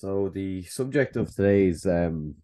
So 0.00 0.30
the 0.30 0.62
subject 0.62 1.16
of 1.16 1.34
today's 1.34 1.84
um 1.84 2.36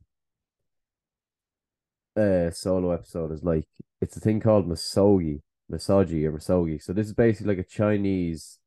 uh 2.15 2.51
solo 2.51 2.91
episode 2.91 3.33
is 3.33 3.43
like 3.43 3.67
it's 4.03 4.15
a 4.15 4.21
thing 4.21 4.41
called 4.41 4.69
masogi, 4.69 5.41
masogi 5.73 6.27
or 6.27 6.33
masogi. 6.33 6.83
So 6.83 6.93
this 6.93 7.07
is 7.07 7.15
basically 7.15 7.55
like 7.55 7.65
a 7.65 7.69
Chinese 7.69 8.59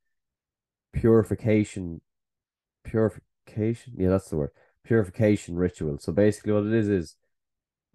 purification 0.91 2.02
purification. 2.84 3.94
Yeah, 3.96 4.10
that's 4.10 4.32
the 4.32 4.38
word. 4.38 4.52
Purification 4.84 5.56
ritual. 5.56 6.00
So 6.00 6.12
basically 6.12 6.54
what 6.54 6.66
it 6.66 6.74
is 6.74 6.90
is 6.90 7.16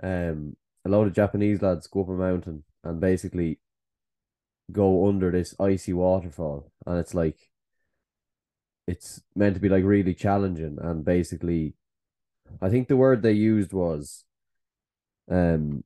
um 0.01 0.57
a 0.85 0.91
lot 0.91 1.09
of 1.09 1.13
Japanese 1.13 1.61
lads 1.61 1.89
go 1.89 2.03
up 2.03 2.09
a 2.09 2.13
mountain 2.13 2.63
and 2.85 3.01
basically 3.01 3.59
go 4.71 5.09
under 5.09 5.33
this 5.33 5.57
icy 5.59 5.93
waterfall 5.93 6.71
and 6.87 7.01
it's 7.01 7.15
like 7.15 7.51
it's 8.87 9.23
meant 9.35 9.55
to 9.55 9.61
be 9.61 9.69
like 9.69 9.85
really 9.85 10.15
challenging 10.15 10.79
and 10.81 11.05
basically 11.05 11.75
I 12.61 12.69
think 12.69 12.89
the 12.89 12.97
word 12.97 13.23
they 13.23 13.33
used 13.33 13.73
was 13.73 14.25
um 15.31 15.85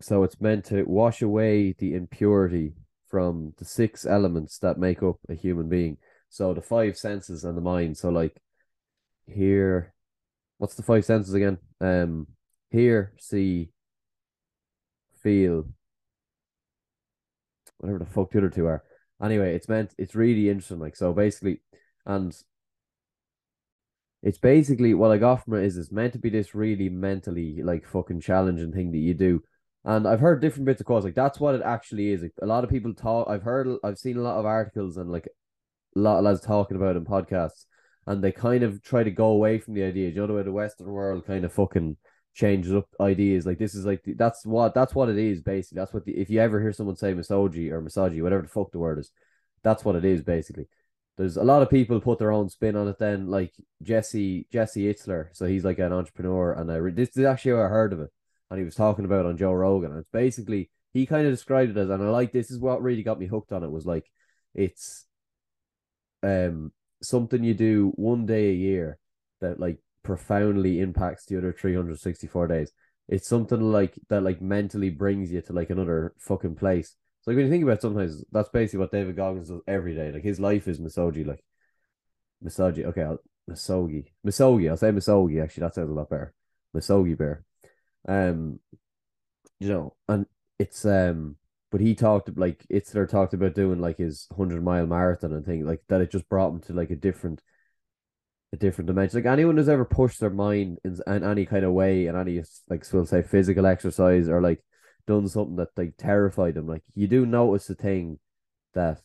so 0.00 0.22
it's 0.22 0.40
meant 0.40 0.64
to 0.66 0.84
wash 0.84 1.22
away 1.22 1.72
the 1.78 1.94
impurity 1.94 2.74
from 3.08 3.54
the 3.58 3.64
six 3.64 4.04
elements 4.04 4.58
that 4.58 4.78
make 4.78 5.02
up 5.02 5.16
a 5.28 5.34
human 5.34 5.68
being. 5.68 5.96
So 6.28 6.52
the 6.52 6.60
five 6.60 6.98
senses 6.98 7.44
and 7.44 7.56
the 7.56 7.62
mind. 7.62 7.96
So 7.96 8.10
like 8.10 8.36
here 9.26 9.94
what's 10.58 10.74
the 10.74 10.82
five 10.82 11.04
senses 11.04 11.34
again? 11.34 11.58
Um 11.80 12.26
hear, 12.70 13.12
see, 13.18 13.70
feel, 15.22 15.68
whatever 17.78 18.00
the 18.00 18.06
fuck 18.06 18.30
the 18.30 18.38
other 18.38 18.50
two 18.50 18.66
are. 18.66 18.82
Anyway, 19.22 19.54
it's 19.54 19.68
meant 19.68 19.94
it's 19.98 20.14
really 20.14 20.48
interesting. 20.48 20.80
Like 20.80 20.96
so, 20.96 21.12
basically, 21.12 21.60
and 22.06 22.34
it's 24.22 24.38
basically 24.38 24.94
what 24.94 25.10
I 25.10 25.18
got 25.18 25.44
from 25.44 25.54
it 25.54 25.64
is 25.64 25.76
it's 25.76 25.92
meant 25.92 26.14
to 26.14 26.18
be 26.18 26.30
this 26.30 26.54
really 26.54 26.88
mentally 26.88 27.62
like 27.62 27.86
fucking 27.86 28.20
challenging 28.20 28.72
thing 28.72 28.90
that 28.92 28.98
you 28.98 29.14
do. 29.14 29.42
And 29.84 30.08
I've 30.08 30.20
heard 30.20 30.40
different 30.40 30.64
bits 30.64 30.80
of 30.80 30.86
quotes. 30.86 31.04
Like 31.04 31.14
that's 31.14 31.38
what 31.38 31.54
it 31.54 31.62
actually 31.62 32.08
is. 32.10 32.22
Like, 32.22 32.32
a 32.40 32.46
lot 32.46 32.64
of 32.64 32.70
people 32.70 32.94
talk. 32.94 33.28
I've 33.28 33.42
heard. 33.42 33.68
I've 33.84 33.98
seen 33.98 34.16
a 34.16 34.22
lot 34.22 34.38
of 34.38 34.46
articles 34.46 34.96
and 34.96 35.10
like 35.10 35.28
a 35.96 35.98
lot 35.98 36.18
of 36.18 36.24
lads 36.24 36.40
talking 36.40 36.76
about 36.76 36.96
in 36.96 37.04
podcasts, 37.04 37.66
and 38.06 38.24
they 38.24 38.32
kind 38.32 38.62
of 38.64 38.82
try 38.82 39.04
to 39.04 39.10
go 39.10 39.26
away 39.26 39.58
from 39.58 39.74
the 39.74 39.84
idea. 39.84 40.08
You 40.08 40.16
know 40.16 40.26
the 40.26 40.32
way 40.32 40.42
the 40.42 40.52
Western 40.52 40.86
world 40.88 41.26
kind 41.26 41.44
of 41.44 41.52
fucking 41.52 41.96
changes 42.34 42.74
up 42.74 42.88
ideas. 43.00 43.46
Like 43.46 43.58
this 43.58 43.74
is 43.74 43.86
like 43.86 44.02
that's 44.04 44.44
what 44.44 44.74
that's 44.74 44.94
what 44.94 45.08
it 45.08 45.18
is 45.18 45.40
basically. 45.40 45.76
That's 45.80 45.94
what 45.94 46.04
the, 46.04 46.12
if 46.12 46.28
you 46.28 46.40
ever 46.40 46.60
hear 46.60 46.72
someone 46.72 46.96
say 46.96 47.14
misogy 47.14 47.70
or 47.70 47.80
misogy, 47.80 48.22
whatever 48.22 48.42
the 48.42 48.48
fuck 48.48 48.72
the 48.72 48.78
word 48.78 48.98
is, 48.98 49.10
that's 49.62 49.84
what 49.84 49.96
it 49.96 50.04
is 50.04 50.22
basically. 50.22 50.68
There's 51.16 51.36
a 51.36 51.44
lot 51.44 51.62
of 51.62 51.70
people 51.70 52.00
put 52.00 52.18
their 52.18 52.32
own 52.32 52.48
spin 52.48 52.74
on 52.76 52.88
it. 52.88 52.98
Then 52.98 53.28
like 53.28 53.52
Jesse 53.82 54.46
Jesse 54.52 54.92
Itzler, 54.92 55.28
so 55.32 55.46
he's 55.46 55.64
like 55.64 55.78
an 55.78 55.92
entrepreneur, 55.92 56.52
and 56.52 56.70
I 56.70 56.80
this 56.90 57.16
is 57.16 57.24
actually 57.24 57.52
how 57.52 57.62
I 57.62 57.68
heard 57.68 57.92
of 57.92 58.00
it, 58.00 58.10
and 58.50 58.58
he 58.58 58.64
was 58.64 58.74
talking 58.74 59.04
about 59.04 59.26
on 59.26 59.36
Joe 59.36 59.52
Rogan. 59.52 59.92
And 59.92 60.00
it's 60.00 60.10
basically 60.12 60.70
he 60.92 61.06
kind 61.06 61.26
of 61.26 61.32
described 61.32 61.70
it 61.70 61.80
as, 61.80 61.88
and 61.88 62.02
I 62.02 62.08
like 62.08 62.32
this 62.32 62.50
is 62.50 62.58
what 62.58 62.82
really 62.82 63.02
got 63.04 63.18
me 63.18 63.26
hooked 63.26 63.52
on 63.52 63.64
it 63.64 63.70
was 63.70 63.86
like 63.86 64.10
it's 64.54 65.06
um 66.22 66.72
something 67.02 67.44
you 67.44 67.54
do 67.54 67.92
one 67.96 68.26
day 68.26 68.50
a 68.50 68.54
year 68.54 68.98
that 69.40 69.60
like 69.60 69.78
profoundly 70.04 70.78
impacts 70.80 71.26
the 71.26 71.36
other 71.36 71.52
364 71.52 72.46
days. 72.46 72.72
It's 73.08 73.26
something 73.26 73.60
like 73.60 73.98
that, 74.08 74.22
like 74.22 74.40
mentally 74.40 74.90
brings 74.90 75.32
you 75.32 75.40
to 75.42 75.52
like 75.52 75.70
another 75.70 76.14
fucking 76.18 76.54
place. 76.54 76.94
So 77.22 77.30
like 77.30 77.36
when 77.36 77.46
you 77.46 77.50
think 77.52 77.64
about 77.64 77.78
it, 77.78 77.82
sometimes 77.82 78.24
that's 78.30 78.50
basically 78.50 78.80
what 78.80 78.92
David 78.92 79.16
Goggins 79.16 79.48
does 79.48 79.60
every 79.66 79.94
day. 79.94 80.12
Like 80.12 80.22
his 80.22 80.38
life 80.38 80.68
is 80.68 80.78
misogy, 80.78 81.26
like 81.26 81.44
misogy. 82.44 82.84
Okay, 82.84 83.02
I'll, 83.02 83.18
misogi, 83.50 84.06
misogi. 84.24 84.70
I'll 84.70 84.76
say 84.76 84.90
misogi. 84.90 85.42
Actually, 85.42 85.62
that 85.62 85.74
sounds 85.74 85.90
a 85.90 85.94
lot 85.94 86.10
better. 86.10 86.32
Misogi 86.74 87.16
bear. 87.16 87.44
Um, 88.06 88.60
you 89.58 89.68
know, 89.68 89.96
and 90.08 90.26
it's 90.58 90.84
um, 90.84 91.36
but 91.70 91.80
he 91.80 91.94
talked 91.94 92.36
like 92.36 92.64
Itzler 92.70 93.08
talked 93.08 93.34
about 93.34 93.54
doing 93.54 93.80
like 93.80 93.98
his 93.98 94.28
hundred 94.36 94.62
mile 94.62 94.86
marathon 94.86 95.32
and 95.32 95.44
thing 95.44 95.66
like 95.66 95.82
that. 95.88 96.00
It 96.00 96.10
just 96.10 96.28
brought 96.28 96.52
him 96.52 96.60
to 96.62 96.72
like 96.72 96.90
a 96.90 96.96
different 96.96 97.42
a 98.54 98.56
different 98.56 98.86
dimension. 98.86 99.18
Like 99.18 99.30
anyone 99.30 99.56
who's 99.56 99.68
ever 99.68 99.84
pushed 99.84 100.20
their 100.20 100.30
mind 100.30 100.78
in, 100.84 100.98
in 101.06 101.24
any 101.24 101.44
kind 101.44 101.64
of 101.64 101.72
way, 101.72 102.06
in 102.06 102.16
any 102.16 102.42
like 102.70 102.86
we'll 102.92 103.04
say 103.04 103.22
physical 103.22 103.66
exercise 103.66 104.28
or 104.28 104.40
like 104.40 104.64
done 105.06 105.28
something 105.28 105.56
that 105.56 105.68
like 105.76 105.94
terrified 105.98 106.54
them, 106.54 106.66
like 106.66 106.82
you 106.94 107.06
do 107.06 107.26
notice 107.26 107.68
a 107.68 107.74
thing 107.74 108.18
that 108.72 109.00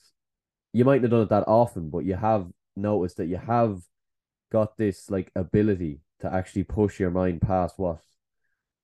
you 0.72 0.86
might 0.86 1.02
not 1.02 1.04
have 1.04 1.12
done 1.12 1.22
it 1.22 1.30
that 1.30 1.48
often, 1.48 1.90
but 1.90 2.06
you 2.06 2.16
have 2.16 2.48
noticed 2.76 3.18
that 3.18 3.26
you 3.26 3.38
have 3.38 3.82
got 4.52 4.78
this 4.78 5.10
like 5.10 5.32
ability 5.36 6.00
to 6.22 6.32
actually 6.34 6.64
push 6.64 7.00
your 7.00 7.12
mind 7.12 7.42
past 7.42 7.78
what 7.78 8.02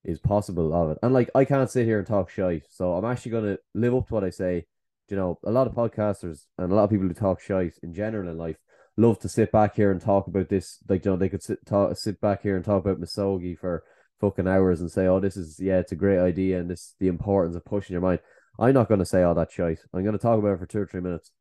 is 0.03 0.19
possible 0.19 0.73
of 0.73 0.91
it. 0.91 0.97
And 1.01 1.13
like 1.13 1.29
I 1.35 1.45
can't 1.45 1.69
sit 1.69 1.85
here 1.85 1.99
and 1.99 2.07
talk 2.07 2.29
shite, 2.29 2.65
so 2.69 2.93
I'm 2.93 3.05
actually 3.05 3.31
gonna 3.31 3.57
live 3.73 3.95
up 3.95 4.07
to 4.07 4.13
what 4.15 4.23
I 4.23 4.31
say. 4.31 4.65
You 5.09 5.17
know, 5.17 5.37
a 5.43 5.51
lot 5.51 5.67
of 5.67 5.73
podcasters 5.73 6.45
and 6.57 6.71
a 6.71 6.75
lot 6.75 6.85
of 6.85 6.89
people 6.89 7.07
who 7.07 7.13
talk 7.13 7.39
shite 7.39 7.77
in 7.83 7.93
general 7.93 8.27
in 8.27 8.39
life 8.39 8.57
love 8.97 9.19
to 9.19 9.29
sit 9.29 9.51
back 9.51 9.75
here 9.75 9.91
and 9.91 10.01
talk 10.01 10.27
about 10.27 10.49
this. 10.49 10.79
Like, 10.87 11.05
you 11.05 11.11
know, 11.11 11.17
they 11.17 11.29
could 11.29 11.43
sit 11.43 11.65
talk, 11.65 11.95
sit 11.97 12.21
back 12.21 12.41
here 12.41 12.55
and 12.55 12.63
talk 12.63 12.83
about 12.83 12.99
Misogi 12.99 13.57
for 13.57 13.83
fucking 14.19 14.47
hours 14.47 14.81
and 14.81 14.91
say, 14.91 15.07
"Oh, 15.07 15.19
this 15.19 15.37
is 15.37 15.59
yeah, 15.59 15.79
it's 15.79 15.91
a 15.91 15.95
great 15.95 16.19
idea, 16.19 16.59
and 16.59 16.69
this 16.69 16.95
the 16.99 17.07
importance 17.07 17.55
of 17.55 17.65
pushing 17.65 17.93
your 17.93 18.01
mind." 18.01 18.19
I'm 18.57 18.73
not 18.73 18.87
going 18.87 18.99
to 18.99 19.05
say 19.05 19.21
all 19.23 19.35
that 19.35 19.51
shit. 19.51 19.79
I'm 19.93 20.03
going 20.03 20.13
to 20.13 20.19
talk 20.19 20.39
about 20.39 20.53
it 20.53 20.59
for 20.59 20.65
two 20.65 20.79
or 20.79 20.87
three 20.87 21.01
minutes, 21.01 21.31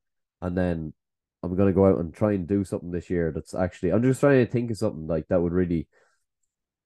and 0.43 0.57
then 0.59 0.93
I'm 1.43 1.55
going 1.57 1.69
to 1.69 1.75
go 1.75 1.87
out 1.87 1.99
and 1.99 2.13
try 2.13 2.33
and 2.33 2.47
do 2.47 2.65
something 2.65 2.91
this 2.91 3.11
year 3.11 3.31
that's 3.33 3.55
actually. 3.55 3.93
I'm 3.93 4.03
just 4.03 4.21
trying 4.21 4.45
to 4.45 4.51
think 4.51 4.71
of 4.71 4.79
something 4.79 5.07
like 5.07 5.29
that 5.29 5.41
would 5.43 5.53
really. 5.53 5.89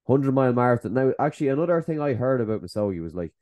Hundred 0.07 0.33
mile 0.33 0.55
marathon. 0.55 0.95
Now, 0.95 1.13
actually, 1.19 1.49
another 1.49 1.83
thing 1.83 2.01
I 2.01 2.15
heard 2.15 2.41
about 2.41 2.63
Misogi 2.63 2.99
was 2.99 3.15
like 3.15 3.33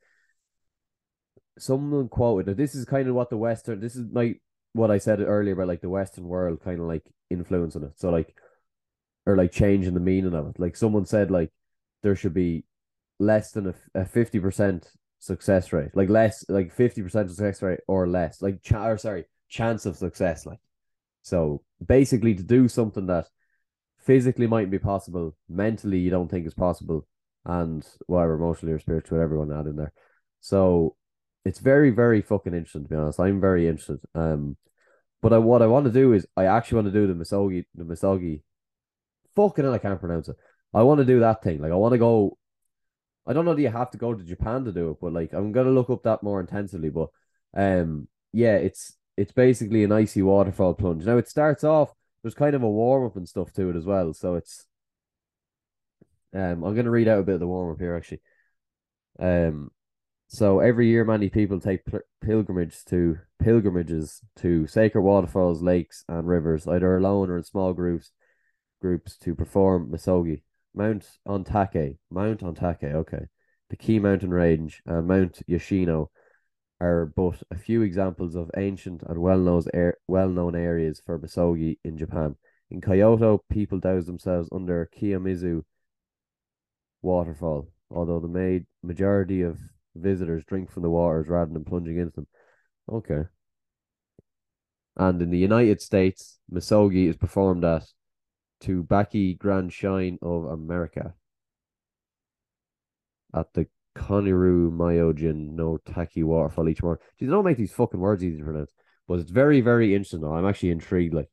someone 1.57 2.09
quoted. 2.09 2.47
That 2.47 2.57
this 2.57 2.75
is 2.75 2.83
kind 2.85 3.07
of 3.07 3.15
what 3.15 3.29
the 3.29 3.37
Western. 3.37 3.79
This 3.79 3.95
is 3.95 4.05
my 4.11 4.35
what 4.73 4.91
I 4.91 4.97
said 4.97 5.19
earlier 5.19 5.53
about 5.53 5.67
like 5.67 5.81
the 5.81 5.89
Western 5.89 6.25
world 6.25 6.61
kind 6.63 6.79
of 6.79 6.87
like 6.87 7.03
influencing 7.29 7.83
it. 7.83 7.93
So 7.95 8.09
like, 8.09 8.35
or 9.25 9.35
like 9.35 9.51
changing 9.51 9.93
the 9.93 9.99
meaning 9.99 10.33
of 10.33 10.47
it. 10.47 10.59
Like 10.59 10.75
someone 10.75 11.05
said, 11.05 11.31
like 11.31 11.51
there 12.03 12.15
should 12.15 12.33
be 12.33 12.63
less 13.19 13.51
than 13.51 13.73
a 13.95 14.05
fifty 14.05 14.39
percent 14.39 14.89
success 15.19 15.73
rate, 15.73 15.95
like 15.95 16.09
less, 16.09 16.45
like 16.47 16.71
fifty 16.71 17.01
percent 17.01 17.29
success 17.29 17.61
rate 17.61 17.79
or 17.87 18.07
less, 18.07 18.41
like 18.41 18.61
ch- 18.61 18.73
or 18.73 18.97
sorry, 18.97 19.25
chance 19.49 19.85
of 19.85 19.97
success. 19.97 20.45
Like, 20.45 20.59
so 21.23 21.63
basically 21.85 22.35
to 22.35 22.43
do 22.43 22.67
something 22.67 23.07
that 23.07 23.27
physically 23.97 24.47
might 24.47 24.71
be 24.71 24.79
possible, 24.79 25.35
mentally 25.49 25.99
you 25.99 26.09
don't 26.09 26.29
think 26.29 26.47
is 26.47 26.53
possible, 26.53 27.05
and 27.43 27.85
whatever 28.05 28.35
emotionally 28.35 28.73
or 28.73 28.79
spiritually, 28.79 29.21
everyone 29.21 29.51
add 29.51 29.65
in 29.65 29.75
there. 29.75 29.91
So 30.39 30.95
it's 31.47 31.59
very, 31.59 31.89
very 31.89 32.21
fucking 32.21 32.53
interesting 32.53 32.83
to 32.83 32.89
be 32.89 32.95
honest. 32.95 33.19
I'm 33.19 33.41
very 33.41 33.67
interested. 33.67 33.99
Um, 34.15 34.57
but 35.21 35.33
I, 35.33 35.37
what 35.39 35.61
I 35.61 35.67
want 35.67 35.85
to 35.85 35.91
do 35.91 36.13
is 36.13 36.27
I 36.35 36.45
actually 36.45 36.77
want 36.77 36.93
to 36.93 36.99
do 36.99 37.07
the 37.07 37.13
misogi, 37.13 37.65
the 37.75 37.83
misogi. 37.83 38.41
Fucking 39.35 39.63
hell, 39.63 39.73
I 39.73 39.79
can't 39.79 39.99
pronounce 39.99 40.29
it. 40.29 40.35
I 40.73 40.83
want 40.83 40.99
to 40.99 41.05
do 41.05 41.19
that 41.21 41.43
thing. 41.43 41.61
Like 41.61 41.71
I 41.71 41.75
want 41.75 41.93
to 41.93 41.97
go. 41.97 42.37
I 43.25 43.33
don't 43.33 43.45
know. 43.45 43.55
Do 43.55 43.61
you 43.61 43.69
have 43.69 43.91
to 43.91 43.97
go 43.97 44.13
to 44.13 44.23
Japan 44.23 44.63
to 44.65 44.71
do 44.71 44.91
it? 44.91 44.97
But 45.01 45.13
like 45.13 45.33
I'm 45.33 45.51
gonna 45.51 45.71
look 45.71 45.89
up 45.89 46.03
that 46.03 46.23
more 46.23 46.39
intensively. 46.39 46.89
But 46.89 47.09
um, 47.55 48.07
yeah, 48.31 48.55
it's 48.55 48.95
it's 49.15 49.31
basically 49.31 49.83
an 49.83 49.91
icy 49.91 50.21
waterfall 50.21 50.73
plunge. 50.75 51.05
Now 51.05 51.17
it 51.17 51.29
starts 51.29 51.63
off. 51.63 51.93
There's 52.21 52.33
kind 52.33 52.55
of 52.55 52.63
a 52.63 52.69
warm 52.69 53.05
up 53.05 53.15
and 53.15 53.27
stuff 53.27 53.51
to 53.53 53.69
it 53.69 53.75
as 53.75 53.85
well. 53.85 54.13
So 54.13 54.35
it's. 54.35 54.65
Um, 56.33 56.63
I'm 56.63 56.75
gonna 56.75 56.91
read 56.91 57.07
out 57.07 57.19
a 57.19 57.23
bit 57.23 57.35
of 57.35 57.39
the 57.39 57.47
warm 57.47 57.71
up 57.71 57.79
here 57.79 57.95
actually. 57.95 58.21
Um, 59.19 59.71
so 60.27 60.59
every 60.59 60.87
year, 60.87 61.05
many 61.05 61.29
people 61.29 61.59
take 61.59 61.81
pilgrimage 62.21 62.83
to 62.85 63.17
pilgrimages 63.39 64.21
to 64.37 64.67
sacred 64.67 65.01
waterfalls, 65.01 65.61
lakes, 65.61 66.03
and 66.09 66.27
rivers, 66.27 66.67
either 66.67 66.97
alone 66.97 67.29
or 67.29 67.37
in 67.37 67.43
small 67.43 67.73
groups, 67.73 68.11
groups 68.81 69.17
to 69.17 69.35
perform 69.35 69.89
misogi. 69.89 70.43
Mount 70.73 71.07
Ontake, 71.27 71.97
Mount 72.11 72.41
Ontake, 72.41 72.83
okay, 72.93 73.27
the 73.69 73.75
key 73.75 73.99
mountain 73.99 74.31
range, 74.31 74.81
and 74.85 75.07
Mount 75.07 75.41
Yoshino 75.47 76.11
are 76.79 77.05
but 77.05 77.41
a 77.49 77.57
few 77.57 77.81
examples 77.81 78.35
of 78.35 78.51
ancient 78.55 79.01
and 79.03 79.19
well-known 79.19 79.63
er- 79.73 79.97
well-known 80.07 80.55
areas 80.55 81.01
for 81.03 81.17
misogi 81.17 81.79
in 81.83 81.97
Japan. 81.97 82.35
In 82.69 82.81
Kyoto, 82.81 83.43
people 83.49 83.79
douse 83.79 84.05
themselves 84.05 84.49
under 84.51 84.89
Kiyomizu 84.95 85.63
waterfall, 87.01 87.69
although 87.89 88.19
the 88.19 88.27
made 88.27 88.65
majority 88.83 89.41
of 89.41 89.57
visitors 89.97 90.43
drink 90.45 90.71
from 90.71 90.83
the 90.83 90.89
waters 90.89 91.27
rather 91.27 91.51
than 91.51 91.63
plunging 91.63 91.97
into 91.97 92.11
them. 92.15 92.27
Okay. 92.91 93.23
And 94.95 95.21
in 95.21 95.29
the 95.29 95.37
United 95.37 95.81
States, 95.81 96.39
misogi 96.51 97.07
is 97.07 97.17
performed 97.17 97.63
at 97.63 97.83
Tsubaki 98.61 99.37
Grand 99.37 99.71
Shrine 99.71 100.17
of 100.21 100.45
America 100.45 101.13
at 103.33 103.53
the 103.53 103.67
Koniru 103.95 104.71
Myojin 104.71 105.51
no 105.51 105.77
Taki 105.77 106.23
waterfall 106.23 106.69
each 106.69 106.83
morning. 106.83 107.03
They 107.19 107.27
don't 107.27 107.45
make 107.45 107.57
these 107.57 107.73
fucking 107.73 107.99
words 107.99 108.23
easy 108.23 108.39
to 108.39 108.43
pronounce, 108.43 108.71
but 109.07 109.19
it's 109.19 109.31
very, 109.31 109.61
very 109.61 109.93
interesting. 109.93 110.21
Though. 110.21 110.33
I'm 110.33 110.45
actually 110.45 110.71
intrigued. 110.71 111.13
Like, 111.13 111.29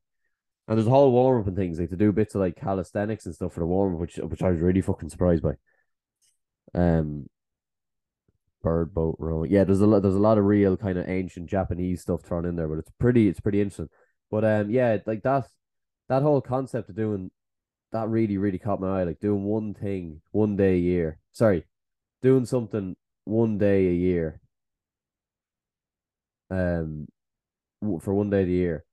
And 0.66 0.76
there's 0.76 0.86
a 0.86 0.90
whole 0.90 1.12
warm 1.12 1.40
up 1.40 1.46
and 1.46 1.56
things 1.56 1.78
like 1.78 1.90
to 1.90 1.96
do 1.96 2.12
bits 2.12 2.34
of 2.34 2.40
like 2.40 2.56
calisthenics 2.56 3.26
and 3.26 3.34
stuff 3.34 3.52
for 3.52 3.60
the 3.60 3.66
warm 3.66 3.94
up, 3.94 4.00
which 4.00 4.16
which 4.16 4.42
I 4.42 4.50
was 4.50 4.60
really 4.60 4.80
fucking 4.80 5.10
surprised 5.10 5.42
by. 5.42 5.54
Um, 6.74 7.26
bird 8.64 8.94
boat 8.94 9.16
rowing. 9.20 9.52
Yeah, 9.52 9.62
there's 9.64 9.82
a 9.82 9.86
lot. 9.86 10.02
There's 10.02 10.16
a 10.16 10.18
lot 10.18 10.38
of 10.38 10.44
real 10.44 10.76
kind 10.76 10.98
of 10.98 11.08
ancient 11.08 11.48
Japanese 11.48 12.00
stuff 12.00 12.22
thrown 12.22 12.46
in 12.46 12.56
there, 12.56 12.66
but 12.66 12.78
it's 12.78 12.90
pretty. 12.98 13.28
It's 13.28 13.40
pretty 13.40 13.60
interesting. 13.60 13.90
But 14.30 14.44
um, 14.44 14.70
yeah, 14.70 14.96
like 15.06 15.22
that. 15.22 15.46
That 16.08 16.22
whole 16.22 16.40
concept 16.40 16.90
of 16.90 16.96
doing 16.96 17.30
that 17.92 18.08
really, 18.08 18.36
really 18.36 18.58
caught 18.58 18.80
my 18.80 19.00
eye. 19.00 19.04
Like 19.04 19.20
doing 19.20 19.44
one 19.44 19.74
thing 19.74 20.22
one 20.32 20.56
day 20.56 20.74
a 20.74 20.78
year. 20.78 21.18
Sorry, 21.32 21.64
doing 22.22 22.46
something 22.46 22.96
one 23.24 23.58
day 23.58 23.88
a 23.88 23.92
year. 23.92 24.40
Um, 26.50 27.06
for 28.00 28.14
one 28.14 28.30
day 28.30 28.44
the 28.44 28.52
year, 28.52 28.84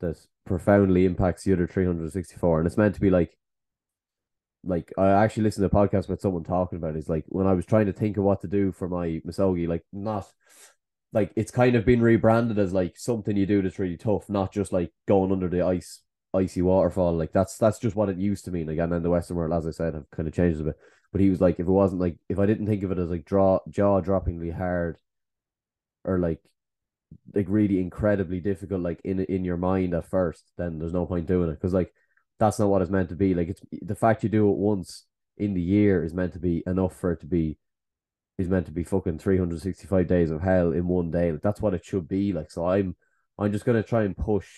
that 0.00 0.18
profoundly 0.44 1.06
impacts 1.06 1.44
the 1.44 1.52
other 1.52 1.66
364, 1.66 2.58
and 2.58 2.66
it's 2.66 2.76
meant 2.76 2.94
to 2.94 3.00
be 3.00 3.10
like 3.10 3.36
like 4.64 4.92
I 4.96 5.08
actually 5.10 5.44
listened 5.44 5.68
to 5.68 5.76
a 5.76 5.88
podcast 5.88 6.08
with 6.08 6.20
someone 6.20 6.44
talking 6.44 6.78
about 6.78 6.96
is 6.96 7.08
like 7.08 7.24
when 7.28 7.46
I 7.46 7.52
was 7.52 7.66
trying 7.66 7.86
to 7.86 7.92
think 7.92 8.16
of 8.16 8.24
what 8.24 8.40
to 8.40 8.48
do 8.48 8.72
for 8.72 8.88
my 8.88 9.20
Misogi, 9.26 9.68
like 9.68 9.84
not 9.92 10.26
like 11.12 11.32
it's 11.36 11.50
kind 11.50 11.76
of 11.76 11.84
been 11.84 12.02
rebranded 12.02 12.58
as 12.58 12.72
like 12.72 12.96
something 12.96 13.36
you 13.36 13.46
do 13.46 13.62
that's 13.62 13.78
really 13.78 13.96
tough, 13.96 14.28
not 14.28 14.52
just 14.52 14.72
like 14.72 14.92
going 15.06 15.32
under 15.32 15.48
the 15.48 15.62
ice 15.62 16.00
icy 16.34 16.62
waterfall. 16.62 17.16
Like 17.16 17.32
that's 17.32 17.56
that's 17.56 17.78
just 17.78 17.96
what 17.96 18.08
it 18.08 18.18
used 18.18 18.44
to 18.46 18.50
mean. 18.50 18.66
Like 18.66 18.78
and 18.78 18.92
then 18.92 19.02
the 19.02 19.10
Western 19.10 19.36
world, 19.36 19.52
as 19.52 19.66
I 19.66 19.70
said, 19.70 19.94
have 19.94 20.10
kind 20.10 20.28
of 20.28 20.34
changed 20.34 20.60
a 20.60 20.64
bit. 20.64 20.76
But 21.12 21.20
he 21.20 21.30
was 21.30 21.40
like, 21.40 21.54
if 21.60 21.66
it 21.66 21.70
wasn't 21.70 22.00
like 22.00 22.16
if 22.28 22.38
I 22.38 22.46
didn't 22.46 22.66
think 22.66 22.82
of 22.82 22.90
it 22.90 22.98
as 22.98 23.10
like 23.10 23.24
draw 23.24 23.60
jaw 23.70 24.00
droppingly 24.00 24.54
hard 24.54 24.98
or 26.04 26.18
like 26.18 26.40
like 27.34 27.46
really 27.48 27.80
incredibly 27.80 28.40
difficult, 28.40 28.80
like 28.80 29.00
in 29.04 29.20
in 29.20 29.44
your 29.44 29.56
mind 29.56 29.94
at 29.94 30.10
first, 30.10 30.50
then 30.58 30.78
there's 30.78 30.92
no 30.92 31.06
point 31.06 31.26
doing 31.26 31.50
it. 31.50 31.54
Because 31.54 31.74
like 31.74 31.92
that's 32.38 32.58
not 32.58 32.68
what 32.68 32.82
it's 32.82 32.90
meant 32.90 33.08
to 33.10 33.14
be. 33.14 33.34
Like 33.34 33.48
it's 33.48 33.60
the 33.82 33.94
fact 33.94 34.22
you 34.22 34.28
do 34.28 34.50
it 34.50 34.56
once 34.56 35.04
in 35.36 35.54
the 35.54 35.62
year 35.62 36.04
is 36.04 36.14
meant 36.14 36.32
to 36.34 36.38
be 36.38 36.62
enough 36.66 36.96
for 36.96 37.12
it 37.12 37.20
to 37.20 37.26
be 37.26 37.58
is 38.36 38.48
meant 38.48 38.66
to 38.66 38.72
be 38.72 38.82
fucking 38.82 39.18
365 39.18 40.06
days 40.08 40.30
of 40.30 40.42
hell 40.42 40.72
in 40.72 40.88
one 40.88 41.10
day. 41.10 41.32
Like 41.32 41.42
that's 41.42 41.60
what 41.60 41.74
it 41.74 41.84
should 41.84 42.08
be. 42.08 42.32
Like 42.32 42.50
so 42.50 42.66
I'm 42.66 42.96
I'm 43.38 43.52
just 43.52 43.64
gonna 43.64 43.82
try 43.82 44.04
and 44.04 44.16
push 44.16 44.48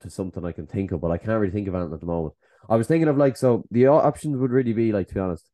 to 0.00 0.10
something 0.10 0.44
I 0.44 0.52
can 0.52 0.66
think 0.66 0.92
of, 0.92 1.00
but 1.00 1.10
I 1.10 1.18
can't 1.18 1.40
really 1.40 1.52
think 1.52 1.68
of 1.68 1.74
anything 1.74 1.94
at 1.94 2.00
the 2.00 2.06
moment. 2.06 2.34
I 2.68 2.76
was 2.76 2.86
thinking 2.86 3.08
of 3.08 3.16
like 3.16 3.36
so 3.36 3.64
the 3.70 3.86
options 3.86 4.36
would 4.36 4.50
really 4.50 4.72
be 4.72 4.92
like 4.92 5.08
to 5.08 5.14
be 5.14 5.20
honest, 5.20 5.48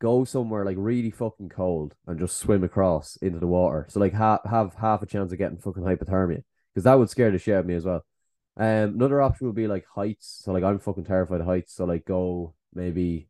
go 0.00 0.24
somewhere 0.24 0.64
like 0.64 0.76
really 0.78 1.10
fucking 1.10 1.48
cold 1.48 1.94
and 2.06 2.18
just 2.18 2.38
swim 2.38 2.62
across 2.62 3.16
into 3.16 3.38
the 3.38 3.46
water. 3.46 3.86
So 3.88 4.00
like 4.00 4.12
have 4.12 4.40
have 4.48 4.74
half 4.74 5.02
a 5.02 5.06
chance 5.06 5.32
of 5.32 5.38
getting 5.38 5.58
fucking 5.58 5.82
hypothermia 5.82 6.42
because 6.72 6.84
that 6.84 6.98
would 6.98 7.10
scare 7.10 7.30
the 7.30 7.38
shit 7.38 7.54
out 7.54 7.60
of 7.60 7.66
me 7.66 7.74
as 7.74 7.84
well. 7.84 8.04
Um, 8.56 8.94
another 8.94 9.20
option 9.20 9.46
would 9.46 9.56
be 9.56 9.66
like 9.66 9.84
heights. 9.94 10.42
So 10.44 10.52
like 10.52 10.64
I'm 10.64 10.78
fucking 10.78 11.04
terrified 11.04 11.40
of 11.40 11.46
heights. 11.46 11.74
So 11.74 11.84
like 11.84 12.04
go 12.04 12.54
maybe 12.74 13.28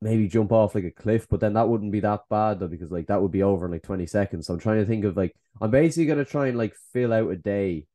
maybe 0.00 0.28
jump 0.28 0.52
off 0.52 0.74
like 0.74 0.84
a 0.84 0.90
cliff, 0.90 1.26
but 1.28 1.40
then 1.40 1.54
that 1.54 1.68
wouldn't 1.68 1.92
be 1.92 2.00
that 2.00 2.22
bad 2.30 2.60
though 2.60 2.68
because 2.68 2.90
like 2.90 3.08
that 3.08 3.20
would 3.20 3.32
be 3.32 3.42
over 3.42 3.66
in 3.66 3.72
like 3.72 3.82
20 3.82 4.06
seconds. 4.06 4.46
So 4.46 4.54
I'm 4.54 4.60
trying 4.60 4.78
to 4.78 4.86
think 4.86 5.04
of 5.04 5.16
like 5.16 5.34
I'm 5.60 5.70
basically 5.70 6.06
gonna 6.06 6.24
try 6.24 6.48
and 6.48 6.58
like 6.58 6.74
fill 6.92 7.12
out 7.12 7.30
a 7.30 7.36
day, 7.36 7.86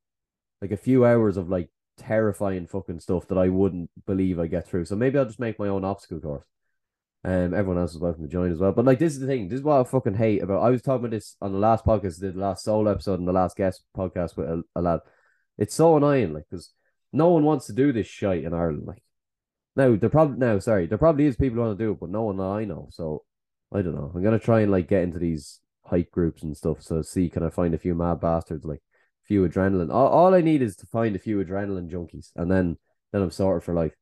like 0.61 0.71
a 0.71 0.77
few 0.77 1.05
hours 1.05 1.37
of 1.37 1.49
like 1.49 1.69
terrifying 1.97 2.67
fucking 2.67 2.99
stuff 2.99 3.27
that 3.27 3.37
I 3.37 3.49
wouldn't 3.49 3.89
believe 4.05 4.39
I 4.39 4.47
get 4.47 4.67
through. 4.67 4.85
So 4.85 4.95
maybe 4.95 5.17
I'll 5.17 5.25
just 5.25 5.39
make 5.39 5.59
my 5.59 5.67
own 5.67 5.83
obstacle 5.83 6.19
course. 6.19 6.45
Um, 7.25 7.53
everyone 7.53 7.77
else 7.77 7.93
is 7.93 7.99
welcome 7.99 8.23
to 8.23 8.29
join 8.29 8.51
as 8.51 8.59
well. 8.59 8.73
But 8.73 8.85
like, 8.85 8.99
this 8.99 9.13
is 9.13 9.21
the 9.21 9.27
thing. 9.27 9.47
This 9.47 9.59
is 9.59 9.63
what 9.63 9.79
I 9.79 9.83
fucking 9.85 10.15
hate 10.15 10.43
about. 10.43 10.61
I 10.61 10.69
was 10.69 10.81
talking 10.81 11.05
about 11.05 11.11
this 11.11 11.37
on 11.41 11.53
the 11.53 11.57
last 11.57 11.85
podcast, 11.85 12.19
the 12.19 12.33
last 12.33 12.65
solo 12.65 12.91
episode, 12.91 13.19
and 13.19 13.27
the 13.27 13.33
last 13.33 13.55
guest 13.55 13.83
podcast 13.95 14.35
with 14.35 14.49
a, 14.49 14.63
a 14.75 14.81
lad. 14.81 14.99
It's 15.57 15.75
so 15.75 15.97
annoying, 15.97 16.33
like, 16.33 16.45
because 16.49 16.71
no 17.11 17.29
one 17.29 17.43
wants 17.43 17.67
to 17.67 17.73
do 17.73 17.91
this 17.93 18.07
shit 18.07 18.43
in 18.43 18.53
Ireland. 18.53 18.87
Like, 18.87 19.03
now 19.75 19.95
there 19.95 20.09
probably 20.09 20.37
now, 20.37 20.59
sorry, 20.59 20.87
there 20.87 20.97
probably 20.97 21.25
is 21.25 21.35
people 21.35 21.55
who 21.55 21.61
want 21.61 21.77
to 21.77 21.83
do 21.83 21.91
it, 21.91 21.99
but 21.99 22.09
no 22.09 22.23
one 22.23 22.37
that 22.37 22.43
I 22.43 22.65
know. 22.65 22.87
So 22.91 23.23
I 23.71 23.81
don't 23.81 23.95
know. 23.95 24.11
I'm 24.13 24.23
gonna 24.23 24.39
try 24.39 24.61
and 24.61 24.71
like 24.71 24.87
get 24.87 25.03
into 25.03 25.19
these 25.19 25.59
hike 25.85 26.11
groups 26.11 26.43
and 26.43 26.55
stuff. 26.55 26.81
So 26.81 27.01
see, 27.01 27.29
can 27.29 27.43
I 27.43 27.49
find 27.49 27.73
a 27.73 27.79
few 27.79 27.95
mad 27.95 28.19
bastards, 28.21 28.65
like 28.65 28.81
a 29.23 29.27
few 29.27 29.47
adrenaline? 29.47 29.91
All, 29.91 30.07
all 30.07 30.33
I 30.33 30.41
need 30.41 30.61
is 30.61 30.75
to 30.77 30.85
find 30.87 31.15
a 31.15 31.19
few 31.19 31.43
adrenaline 31.43 31.89
junkies, 31.89 32.31
and 32.35 32.51
then 32.51 32.77
then 33.11 33.21
I'm 33.21 33.31
sorted 33.31 33.63
for 33.63 33.73
life. 33.73 33.93